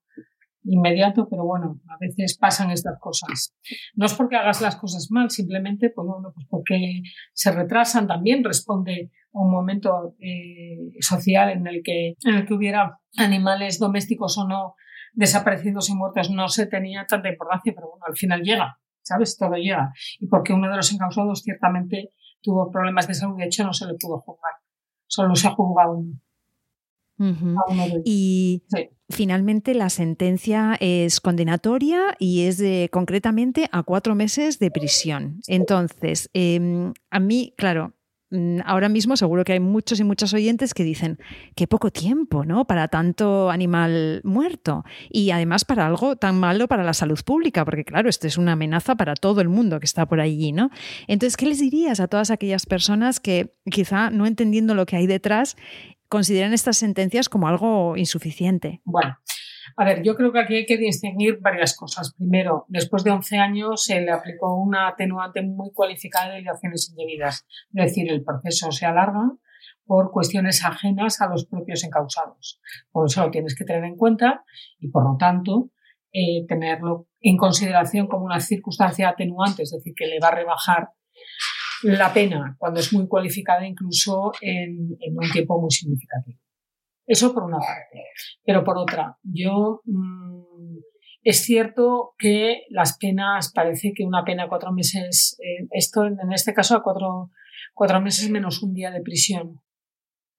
[0.64, 3.56] inmediato, pero bueno, a veces pasan estas cosas.
[3.96, 7.02] No es porque hagas las cosas mal, simplemente, pues bueno, pues porque
[7.34, 12.54] se retrasan también, responde a un momento eh, social en el que, en el que
[12.54, 14.76] hubiera animales domésticos o no
[15.14, 18.78] desaparecidos y muertos, no se tenía tanta importancia, pero bueno, al final llega.
[19.10, 19.38] ¿Sabes?
[19.38, 19.92] Todo llega.
[20.20, 23.88] Y porque uno de los encausados ciertamente tuvo problemas de salud, de hecho no se
[23.88, 24.54] le pudo juzgar,
[25.08, 26.20] solo se ha juzgado uno.
[28.06, 28.64] Y
[29.10, 35.42] finalmente la sentencia es condenatoria y es de concretamente a cuatro meses de prisión.
[35.48, 37.94] Entonces, em, a mí, claro,
[38.66, 41.20] ahora mismo seguro que hay muchos y muchas oyentes que dicen
[41.56, 42.66] qué poco tiempo, ¿no?
[42.66, 47.84] Para tanto animal muerto y además para algo tan malo para la salud pública, porque
[47.84, 50.70] claro, esto es una amenaza para todo el mundo que está por allí, ¿no?
[51.08, 55.08] Entonces, ¿qué les dirías a todas aquellas personas que quizá no entendiendo lo que hay
[55.08, 55.58] detrás
[56.08, 58.82] consideran estas sentencias como algo insuficiente?
[58.84, 59.18] Bueno,
[59.76, 62.14] a ver, yo creo que aquí hay que distinguir varias cosas.
[62.16, 67.46] Primero, después de 11 años se le aplicó una atenuante muy cualificada de dilaciones indebidas.
[67.74, 69.32] Es decir, el proceso se alarga
[69.86, 72.62] por cuestiones ajenas a los propios encausados.
[72.92, 74.44] Por eso lo tienes que tener en cuenta
[74.78, 75.72] y, por lo tanto,
[76.12, 80.90] eh, tenerlo en consideración como una circunstancia atenuante, es decir, que le va a rebajar
[81.84, 86.40] la pena cuando es muy cualificada incluso en un tiempo muy significativo.
[87.10, 88.04] Eso por una parte.
[88.46, 90.78] Pero por otra, yo mm,
[91.24, 96.54] es cierto que las penas, parece que una pena cuatro meses, eh, esto en este
[96.54, 97.32] caso a cuatro,
[97.74, 99.60] cuatro meses menos un día de prisión,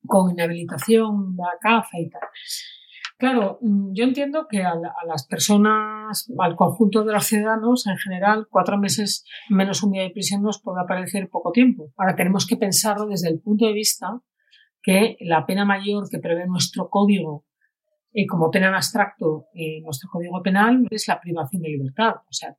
[0.07, 2.23] con inhabilitación, la caza y tal.
[3.19, 7.99] Claro, mm, yo entiendo que a, a, las personas, al conjunto de los ciudadanos en
[7.99, 11.93] general, cuatro meses menos un día de prisión nos puede parecer poco tiempo.
[11.97, 14.23] Ahora tenemos que pensarlo desde el punto de vista
[14.83, 17.45] que la pena mayor que prevé nuestro código
[18.13, 22.15] eh, como pena en abstracto, eh, nuestro código penal es la privación de libertad.
[22.29, 22.57] O sea,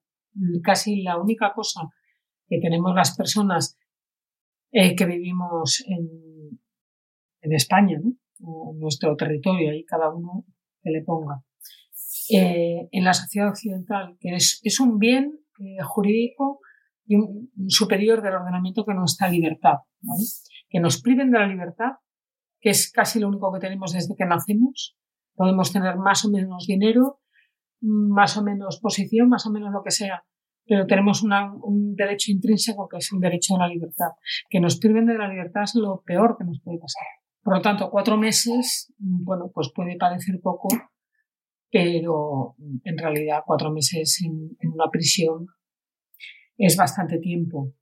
[0.64, 1.82] casi la única cosa
[2.48, 3.78] que tenemos las personas
[4.72, 6.60] eh, que vivimos en,
[7.42, 8.72] España, ¿no?
[8.72, 10.46] en nuestro territorio, ahí cada uno
[10.82, 11.44] que le ponga,
[12.30, 15.40] en la sociedad occidental, que es, un bien
[15.84, 16.60] jurídico
[17.06, 17.18] y
[17.68, 19.80] superior del ordenamiento que nuestra libertad,
[20.70, 21.94] que nos priven de la libertad
[22.62, 24.96] que es casi lo único que tenemos desde que nacemos.
[25.36, 27.20] Podemos tener más o menos dinero,
[27.82, 30.24] más o menos posición, más o menos lo que sea,
[30.66, 34.12] pero tenemos un derecho intrínseco que es el derecho a la libertad.
[34.50, 37.04] Que nos priven de la libertad es lo peor que nos puede pasar.
[37.44, 40.68] Por lo tanto, cuatro meses, bueno, pues puede parecer poco,
[41.72, 45.48] pero en realidad cuatro meses en, en una prisión
[46.58, 47.74] es bastante tiempo.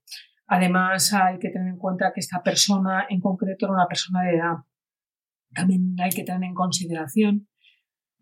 [0.46, 4.36] Además, hay que tener en cuenta que esta persona en concreto era una persona de
[4.36, 4.56] edad
[5.54, 7.48] también hay que tener en consideración,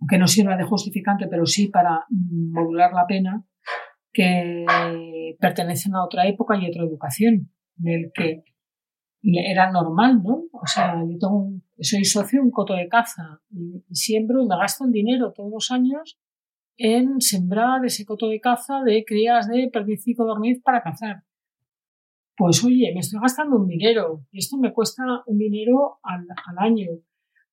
[0.01, 3.45] aunque no sirva de justificante, pero sí para modular la pena,
[4.12, 4.64] que
[5.38, 8.45] pertenecen a otra época y otra educación, en el que
[9.23, 10.45] era normal, ¿no?
[10.53, 14.57] O sea, yo tengo soy socio de un coto de caza y, siembro y me
[14.57, 16.19] gasto en dinero todos los años
[16.77, 21.25] en sembrar ese coto de caza de crías de perdicico dormiz para cazar.
[22.37, 26.59] Pues oye, me estoy gastando un dinero y esto me cuesta un dinero al, al
[26.59, 26.87] año.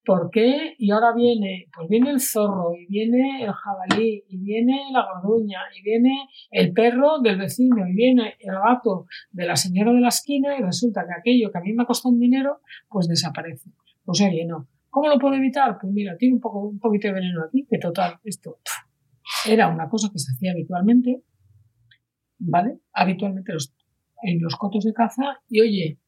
[0.05, 0.75] ¿Por qué?
[0.77, 5.59] Y ahora viene, pues viene el zorro, y viene el jabalí, y viene la gorduña,
[5.77, 10.09] y viene el perro del vecino, y viene el gato de la señora de la
[10.09, 13.71] esquina, y resulta que aquello que a mí me ha costado un dinero, pues desaparece.
[14.03, 14.67] Pues oye, no.
[14.89, 15.77] ¿Cómo lo puedo evitar?
[15.81, 18.59] Pues mira, tiene un, poco, un poquito de veneno aquí, que total, esto
[19.47, 21.23] era una cosa que se hacía habitualmente,
[22.39, 22.79] ¿vale?
[22.93, 23.53] Habitualmente
[24.23, 25.99] en los cotos de caza, y oye,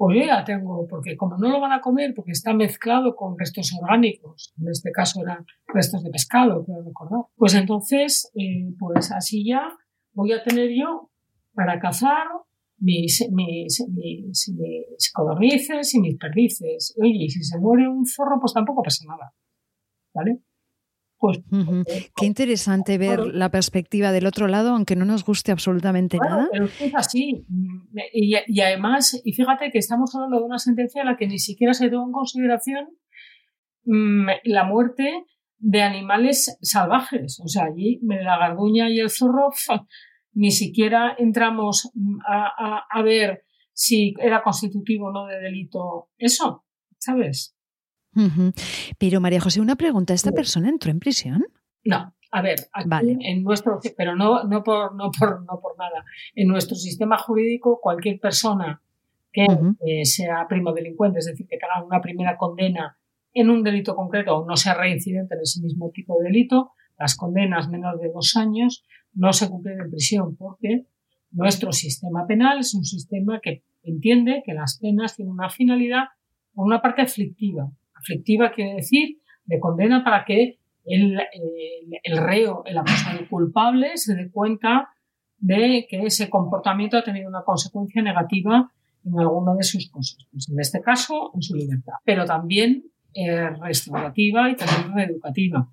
[0.00, 3.70] pues ya tengo, porque como no lo van a comer, porque está mezclado con restos
[3.78, 9.46] orgánicos, en este caso eran restos de pescado, quiero recordar, pues entonces, eh, pues así
[9.46, 9.60] ya
[10.14, 11.10] voy a tener yo
[11.52, 12.28] para cazar
[12.78, 16.96] mis, mis, mis, mis codornices y mis perdices.
[16.98, 19.34] Oye, y si se muere un zorro, pues tampoco pasa nada.
[20.14, 20.40] ¿Vale?
[21.20, 21.38] Pues,
[22.16, 26.48] Qué interesante ver la perspectiva del otro lado, aunque no nos guste absolutamente nada.
[26.50, 27.44] Pero es así.
[27.46, 31.38] Mm, y, además, y fíjate que estamos hablando de una sentencia en la que ni
[31.38, 32.88] siquiera se tomó en consideración
[33.84, 35.26] mm, la muerte
[35.58, 37.38] de animales salvajes.
[37.44, 39.50] O sea, allí la garduña y el zorro
[40.32, 41.92] ni siquiera entramos
[42.26, 46.64] a, a, ver si era constitutivo o no de delito eso,
[46.98, 47.54] ¿sabes?
[48.98, 51.46] Pero María José, una pregunta, ¿esta persona entró en prisión?
[51.84, 52.58] No, a ver,
[53.20, 56.04] en nuestro, pero no, no, por, no, por, no por nada.
[56.34, 58.82] En nuestro sistema jurídico, cualquier persona
[59.32, 59.46] que
[59.86, 62.96] eh, sea primo delincuente, es decir, que tenga una primera condena
[63.32, 67.16] en un delito concreto o no sea reincidente en ese mismo tipo de delito, las
[67.16, 70.86] condenas menores de dos años no se cumplen en prisión porque
[71.30, 76.08] nuestro sistema penal es un sistema que entiende que las penas tienen una finalidad
[76.54, 77.70] o una parte aflictiva.
[78.00, 81.20] Aflictiva quiere decir de condena para que el,
[82.02, 84.88] el, reo, el acusado culpable, se dé cuenta
[85.38, 88.70] de que ese comportamiento ha tenido una consecuencia negativa
[89.04, 90.26] en alguna de sus cosas.
[90.30, 91.94] Pues en este caso, en su libertad.
[92.04, 92.84] Pero también
[93.14, 95.68] eh, restaurativa y también reeducativa.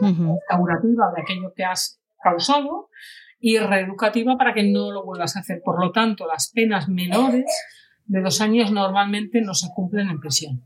[0.00, 2.88] Restaurativa de aquello que has causado
[3.40, 5.62] y reeducativa para que no lo vuelvas a hacer.
[5.64, 7.46] Por lo tanto, las penas menores
[8.04, 10.64] de dos años normalmente no se cumplen en prisión.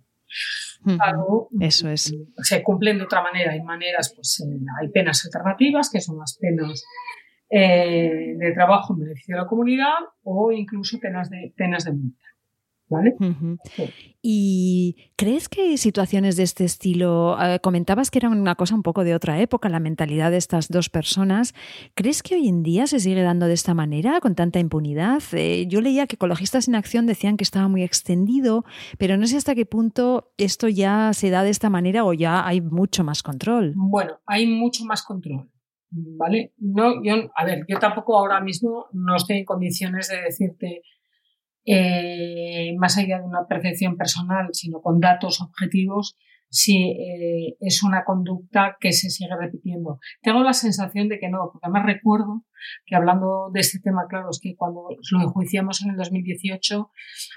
[1.61, 2.15] Eso es.
[2.39, 3.53] Se cumplen de otra manera.
[3.53, 6.85] Hay maneras, pues eh, hay penas alternativas, que son las penas
[7.51, 12.25] eh, de trabajo en beneficio de la comunidad o incluso penas de, penas de multa.
[14.21, 19.05] ¿Y crees que situaciones de este estilo, eh, comentabas que era una cosa un poco
[19.05, 21.55] de otra época, la mentalidad de estas dos personas,
[21.95, 25.23] ¿crees que hoy en día se sigue dando de esta manera, con tanta impunidad?
[25.33, 28.65] Eh, yo leía que Ecologistas en Acción decían que estaba muy extendido,
[28.99, 32.47] pero no sé hasta qué punto esto ya se da de esta manera o ya
[32.47, 33.73] hay mucho más control.
[33.77, 35.49] Bueno, hay mucho más control.
[35.95, 36.55] ¿Vale?
[36.57, 40.83] No, yo, a ver, yo tampoco ahora mismo no estoy en condiciones de decirte
[41.65, 46.17] eh, más allá de una percepción personal, sino con datos objetivos,
[46.53, 49.99] si eh, es una conducta que se sigue repitiendo.
[50.21, 52.45] Tengo la sensación de que no, porque además recuerdo
[52.85, 56.91] que hablando de este tema, claro, es que cuando lo enjuiciamos en el 2018,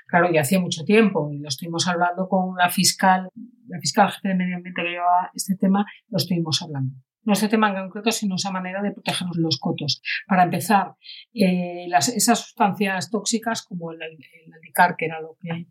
[0.07, 3.29] claro, ya hacía mucho tiempo y lo estuvimos hablando con la fiscal,
[3.67, 7.49] la fiscal jefe de medio ambiente que llevaba este tema, lo estuvimos hablando no este
[7.49, 10.01] tema en concreto, sino esa manera de protegernos los cotos.
[10.27, 10.93] Para empezar,
[11.33, 15.67] eh, esas sustancias tóxicas como el, el, alicar, que era lo que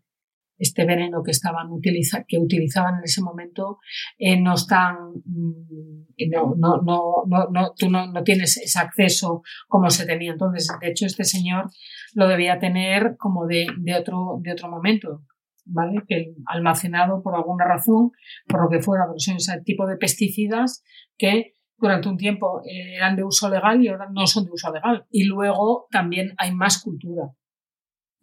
[0.56, 3.78] este veneno que estaban utiliza, que utilizaban en ese momento
[4.18, 6.80] eh, no están mm, no, no,
[7.26, 11.70] no, no, tú no tienes ese acceso como se tenía entonces de hecho este señor
[12.14, 15.24] lo debía tener como de, de otro de otro momento
[15.64, 16.02] ¿vale?
[16.06, 18.12] Que almacenado por alguna razón,
[18.46, 20.82] por lo que fuera, pero son ese tipo de pesticidas
[21.16, 25.06] que durante un tiempo eran de uso legal y ahora no son de uso legal.
[25.10, 27.30] Y luego también hay más cultura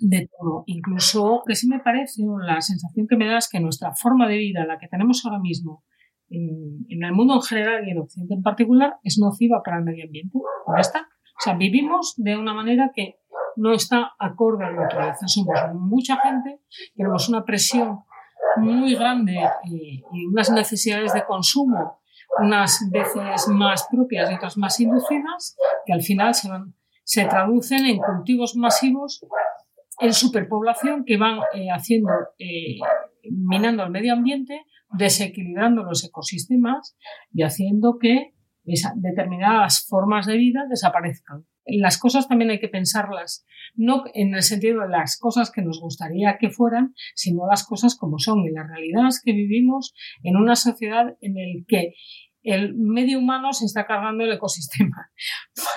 [0.02, 0.64] de todo.
[0.66, 4.38] Incluso, que sí me parece, la sensación que me da es que nuestra forma de
[4.38, 5.84] vida, la que tenemos ahora mismo,
[6.30, 10.06] en, el mundo en general y en Occidente en particular, es nociva para el medio
[10.06, 10.38] ambiente.
[10.76, 11.00] ¿Ya está?
[11.02, 13.21] O sea, vivimos de una manera que
[13.56, 15.28] no está acorde a la naturaleza.
[15.28, 16.62] Somos mucha gente,
[16.96, 18.00] tenemos una presión
[18.58, 22.02] muy grande y, unas necesidades de consumo,
[22.40, 27.86] unas veces más propias y otras más inducidas, que al final se, van, se traducen
[27.86, 29.22] en cultivos masivos
[30.02, 32.10] en superpoblación que van eh, haciendo,
[32.40, 32.80] eh,
[33.30, 36.98] minando el medio ambiente, desequilibrando los ecosistemas
[37.32, 38.34] y haciendo que
[38.96, 44.82] determinadas formas de vida desaparezcan las cosas también hay que pensarlas, no en el sentido
[44.82, 48.40] de las cosas que nos gustaría que fueran, sino las cosas como son.
[48.46, 51.94] Y la realidad es que vivimos en una sociedad en la que
[52.44, 55.12] el medio humano se está cargando el ecosistema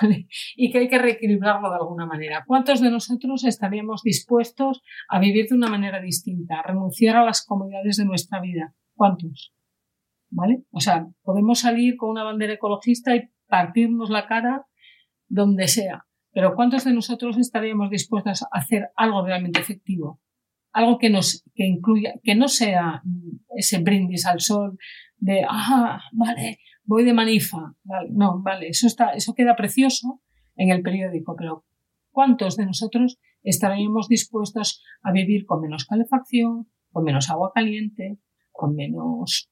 [0.55, 2.43] y que hay que reequilibrarlo de alguna manera.
[2.47, 7.45] ¿Cuántos de nosotros estaríamos dispuestos a vivir de una manera distinta, a renunciar a las
[7.45, 8.73] comodidades de nuestra vida?
[8.95, 9.54] ¿Cuántos?
[10.29, 10.63] ¿Vale?
[10.71, 14.65] O sea, podemos salir con una bandera ecologista y partirnos la cara
[15.27, 16.05] donde sea.
[16.31, 20.19] Pero ¿cuántos de nosotros estaríamos dispuestos a hacer algo realmente efectivo?
[20.73, 23.01] Algo que nos, que incluya, que no sea
[23.55, 24.77] ese brindis al sol
[25.17, 27.73] de, ah, vale, voy de manifa.
[27.83, 30.21] Vale, no, vale, eso está, eso queda precioso
[30.55, 31.65] en el periódico, pero
[32.11, 38.17] ¿cuántos de nosotros estaríamos dispuestos a vivir con menos calefacción, con menos agua caliente,
[38.51, 39.49] con menos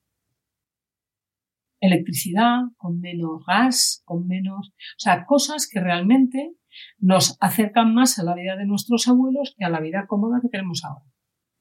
[1.85, 6.53] electricidad, con menos gas, con menos, o sea, cosas que realmente
[6.97, 10.49] nos acercan más a la vida de nuestros abuelos que a la vida cómoda que
[10.49, 11.05] tenemos ahora.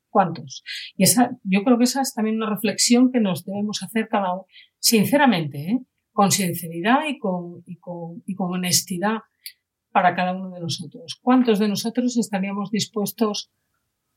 [0.09, 0.63] ¿Cuántos?
[0.95, 4.35] Y esa, yo creo que esa es también una reflexión que nos debemos hacer cada
[4.35, 4.47] uno,
[4.79, 5.79] sinceramente, ¿eh?
[6.13, 9.21] con sinceridad y con, y con, y con honestidad
[9.91, 11.19] para cada uno de nosotros.
[11.21, 13.51] ¿Cuántos de nosotros estaríamos dispuestos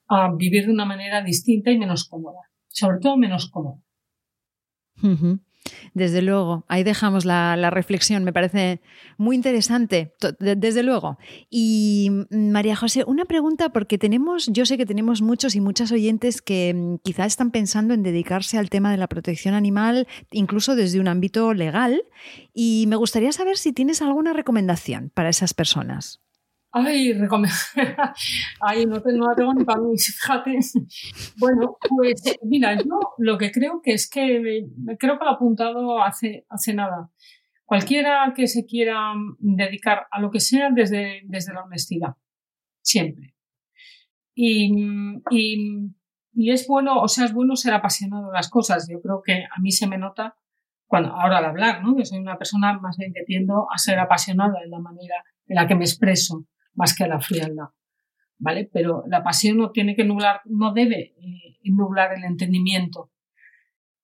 [0.08, 2.42] a vivir de una manera distinta y menos cómoda?
[2.68, 3.82] Sobre todo menos cómoda.
[5.94, 8.82] Desde luego, ahí dejamos la, reflexión, me parece
[9.18, 11.18] muy interesante, desde luego.
[11.50, 15.92] Y mm, María José, una pregunta, porque tenemos, yo sé que tenemos muchos y muchas
[15.92, 20.76] oyentes que mm, quizás están pensando en dedicarse al tema de la protección animal, incluso
[20.76, 22.04] desde un ámbito legal,
[22.54, 26.25] y me gustaría saber si tienes alguna recomendación para esas personas.
[26.78, 27.14] Ay,
[28.60, 30.60] Ay no, no la tengo ni para mí, fíjate.
[31.38, 34.66] Bueno, pues mira, yo lo que creo que es que,
[35.00, 37.10] creo que lo he apuntado hace, hace nada.
[37.64, 42.16] Cualquiera que se quiera dedicar a lo que sea desde, desde la honestidad,
[42.82, 43.36] siempre.
[44.34, 44.70] Y,
[45.32, 45.92] y,
[46.34, 48.90] y es bueno, o sea, es bueno ser apasionado de las cosas.
[48.92, 50.36] Yo creo que a mí se me nota
[50.88, 51.96] cuando, ahora al hablar, ¿no?
[51.96, 55.56] Que soy una persona más bien que tiendo a ser apasionada en la manera en
[55.56, 56.46] la que me expreso
[56.76, 57.70] más que a la frialdad.
[58.38, 58.70] ¿Vale?
[58.72, 63.12] Pero la pasión no tiene que nublar, no debe eh, nublar el entendimiento.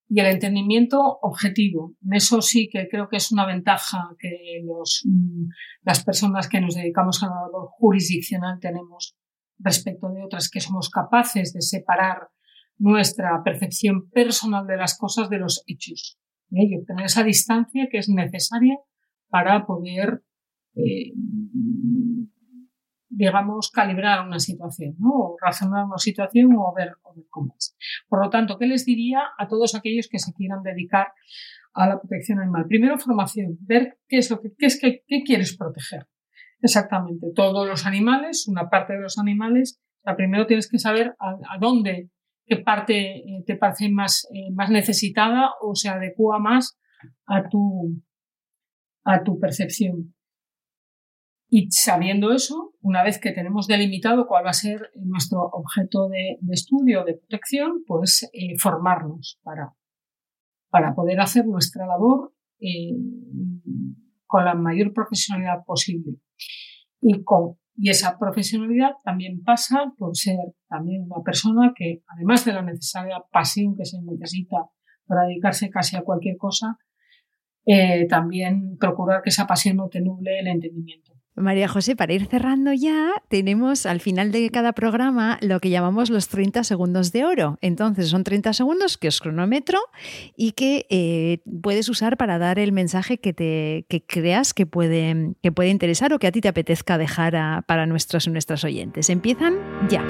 [0.08, 1.96] Y el entendimiento objetivo.
[2.04, 5.48] En eso sí que creo que es una ventaja que los, mm,
[5.84, 9.16] las personas que nos dedicamos a la labor jurisdiccional tenemos
[9.60, 12.30] respecto de otras, que somos capaces de separar
[12.78, 16.18] nuestra percepción personal de las cosas de los hechos.
[16.52, 16.66] ¿eh?
[16.70, 18.78] Y obtener esa distancia que es necesaria
[19.30, 20.24] para poder
[20.76, 21.14] eh,
[23.22, 25.12] digamos, calibrar una situación, ¿no?
[25.12, 26.94] O razonar una situación o ver,
[27.30, 27.76] cómo es.
[28.10, 31.10] Por lo tanto, ¿qué les diría a todos aquellos que se quieran dedicar
[31.76, 32.66] a la protección animal?
[32.68, 36.08] Primero, formación, ver qué es lo que, es que, quieres proteger.
[36.64, 39.80] Exactamente, todos los animales, una parte de los animales,
[40.18, 42.10] primero tienes que saber a, dónde,
[42.48, 46.80] qué parte eh, te parece más, eh, más necesitada o se adecua más
[47.28, 48.02] a tu,
[49.04, 50.16] a tu percepción.
[51.54, 56.40] Y sabiendo eso, una vez que tenemos delimitado cuál va a ser nuestro objeto de,
[56.50, 59.74] estudio, de protección, pues eh, formarnos para,
[60.70, 62.96] para poder hacer nuestra labor eh,
[64.26, 66.14] con la mayor profesionalidad posible.
[67.02, 70.38] Y, con, y esa profesionalidad también pasa por ser
[70.70, 74.70] también una persona que, además de la necesaria pasión que se necesita
[75.06, 76.78] para dedicarse casi a cualquier cosa,
[77.66, 81.21] eh, también procurar que esa pasión no te nuble el entendimiento.
[81.42, 86.10] María José, para ir cerrando ya, tenemos al final de cada programa lo que llamamos
[86.10, 87.58] los 30 segundos de oro.
[87.62, 89.80] Entonces, son 30 segundos que es cronómetro
[90.36, 95.52] y que eh, puedes usar para dar el mensaje que, te, creas que puede, que
[95.52, 99.10] puede interesar o que a ti te apetezca dejar para nuestros y nuestras oyentes.
[99.10, 99.56] Empiezan
[99.90, 100.06] ya.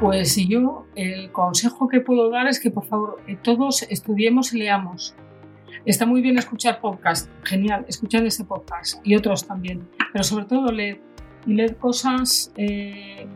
[0.00, 4.58] Pues yo el consejo que puedo dar es que por favor eh, todos estudiemos y
[4.58, 5.14] leamos
[5.86, 10.70] Está muy bien escuchar podcast, genial, escuchar ese podcast y otros también, pero sobre todo
[10.70, 11.00] leer
[11.46, 13.26] y leer cosas eh,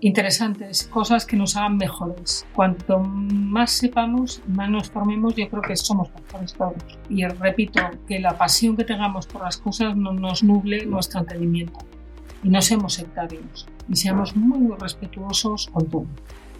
[0.00, 2.46] interesantes, cosas que nos hagan mejores.
[2.54, 6.98] Cuanto más sepamos, más nos formemos, yo creo que somos mejores todos.
[7.08, 11.80] Y repito, que la pasión que tengamos por las cosas no nos nuble nuestro entendimiento
[12.44, 16.06] y no seamos sectarios y seamos muy, muy respetuosos con todo.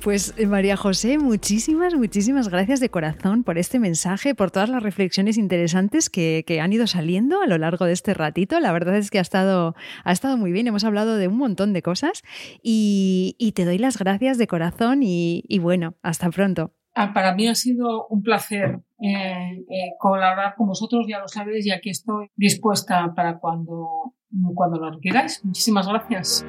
[0.03, 4.83] Pues eh, María José, muchísimas, muchísimas gracias de corazón por este mensaje, por todas las
[4.83, 8.59] reflexiones interesantes que, han ido saliendo a lo largo de este ratito.
[8.59, 11.73] La verdad es que ha estado, ha estado muy bien, hemos hablado de un montón
[11.73, 12.23] de cosas
[12.63, 16.73] y, te doy las gracias de corazón y, bueno, hasta pronto.
[16.95, 21.65] Ah, para mí ha sido un placer eh, eh, colaborar con vosotros, ya lo sabéis,
[21.67, 24.15] y aquí estoy dispuesta para cuando,
[24.55, 25.45] cuando lo requieráis.
[25.45, 26.45] Muchísimas gracias.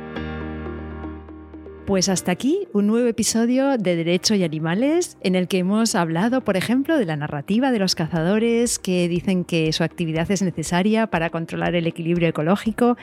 [1.85, 6.39] Pues hasta aquí un nuevo episodio de Derecho y Animales en el que hemos hablado,
[6.39, 11.07] por ejemplo, de la narrativa de los cazadores que dicen que su actividad es necesaria
[11.07, 12.95] para controlar el equilibrio ecológico.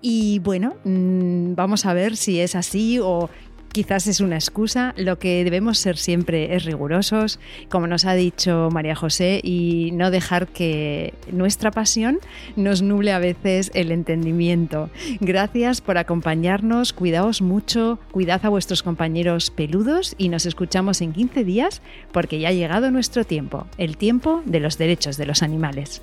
[0.00, 3.28] Y bueno, mm, vamos a ver si es así o
[3.72, 4.94] quizás es una excusa.
[4.96, 7.38] Lo que debemos ser siempre es rigurosos,
[7.68, 12.18] como nos ha dicho María José, y no dejar que nuestra pasión
[12.56, 14.90] nos nuble a veces el entendimiento.
[15.20, 21.44] Gracias por acompañarnos, cuidaos mucho, cuidad a vuestros compañeros peludos y nos escuchamos en 15
[21.44, 26.02] días porque ya ha llegado nuestro tiempo, el tiempo de los derechos de los animales.